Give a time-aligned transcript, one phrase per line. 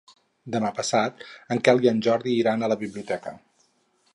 [0.53, 1.21] Demà passat
[1.55, 3.35] en Quel i en Jordi iran a la biblioteca.